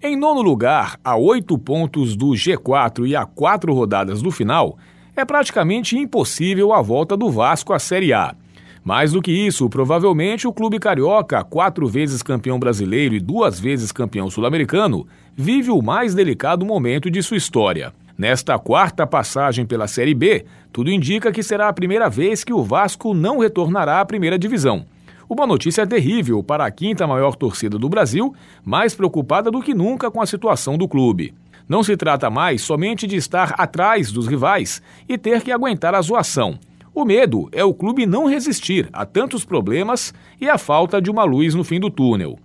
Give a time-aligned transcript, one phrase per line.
[0.00, 4.78] Em nono lugar, a oito pontos do G4 e a quatro rodadas do final,
[5.16, 8.34] é praticamente impossível a volta do Vasco à Série A.
[8.84, 13.92] Mais do que isso, provavelmente o clube carioca, quatro vezes campeão brasileiro e duas vezes
[13.92, 17.92] campeão sul-americano, vive o mais delicado momento de sua história.
[18.18, 22.62] Nesta quarta passagem pela Série B, tudo indica que será a primeira vez que o
[22.62, 24.84] Vasco não retornará à primeira divisão.
[25.34, 30.10] Uma notícia terrível para a quinta maior torcida do Brasil, mais preocupada do que nunca
[30.10, 31.32] com a situação do clube.
[31.66, 36.02] Não se trata mais somente de estar atrás dos rivais e ter que aguentar a
[36.02, 36.58] zoação.
[36.94, 41.24] O medo é o clube não resistir a tantos problemas e a falta de uma
[41.24, 42.38] luz no fim do túnel.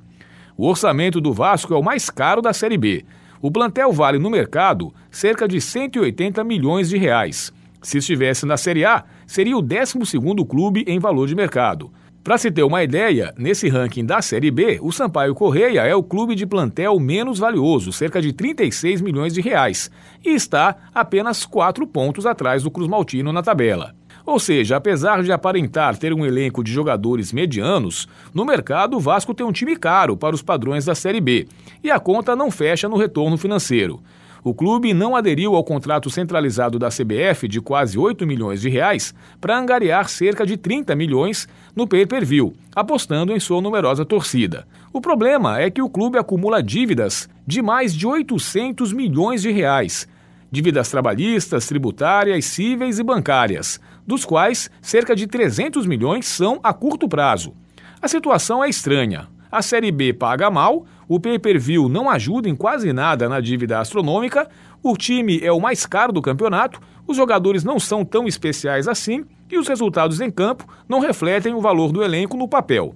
[0.55, 3.03] O orçamento do Vasco é o mais caro da Série B.
[3.41, 7.51] O plantel vale no mercado cerca de 180 milhões de reais.
[7.81, 11.91] Se estivesse na Série A, seria o 12º clube em valor de mercado.
[12.23, 16.03] Para se ter uma ideia, nesse ranking da Série B, o Sampaio Correia é o
[16.03, 19.89] clube de plantel menos valioso, cerca de 36 milhões de reais,
[20.25, 23.95] e está apenas quatro pontos atrás do Cruz Maltino na tabela.
[24.25, 29.33] Ou seja, apesar de aparentar ter um elenco de jogadores medianos, no mercado o Vasco
[29.33, 31.47] tem um time caro para os padrões da Série B,
[31.81, 34.01] e a conta não fecha no retorno financeiro.
[34.47, 39.13] O clube não aderiu ao contrato centralizado da CBF de quase 8 milhões de reais
[39.41, 44.65] para angariar cerca de 30 milhões no pay-per-view, apostando em sua numerosa torcida.
[44.93, 50.07] O problema é que o clube acumula dívidas de mais de 800 milhões de reais,
[50.49, 57.09] dívidas trabalhistas, tributárias, cíveis e bancárias, dos quais cerca de 300 milhões são a curto
[57.09, 57.53] prazo.
[58.01, 59.27] A situação é estranha.
[59.51, 64.49] A Série B paga mal, o pay-per-view não ajuda em quase nada na dívida astronômica,
[64.83, 69.23] o time é o mais caro do campeonato, os jogadores não são tão especiais assim
[69.49, 72.93] e os resultados em campo não refletem o valor do elenco no papel.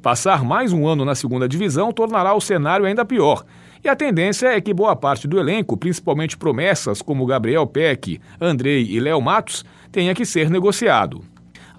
[0.00, 3.44] Passar mais um ano na segunda divisão tornará o cenário ainda pior.
[3.82, 8.86] E a tendência é que boa parte do elenco, principalmente promessas como Gabriel Peck, Andrei
[8.90, 11.22] e Léo Matos, tenha que ser negociado.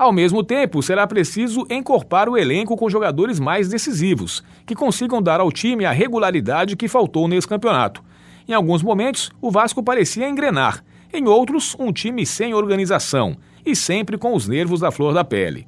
[0.01, 5.39] Ao mesmo tempo, será preciso encorpar o elenco com jogadores mais decisivos, que consigam dar
[5.39, 8.03] ao time a regularidade que faltou nesse campeonato.
[8.47, 14.17] Em alguns momentos, o Vasco parecia engrenar, em outros, um time sem organização e sempre
[14.17, 15.67] com os nervos da flor da pele.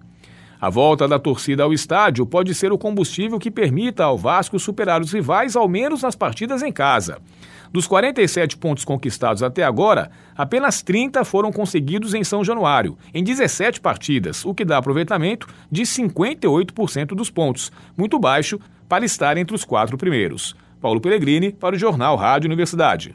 [0.63, 5.01] A volta da torcida ao estádio pode ser o combustível que permita ao Vasco superar
[5.01, 7.18] os rivais, ao menos nas partidas em casa.
[7.69, 13.81] Dos 47 pontos conquistados até agora, apenas 30 foram conseguidos em São Januário, em 17
[13.81, 18.57] partidas, o que dá aproveitamento de 58% dos pontos, muito baixo
[18.88, 20.56] para estar entre os quatro primeiros.
[20.79, 23.13] Paulo Pellegrini, para o Jornal Rádio Universidade.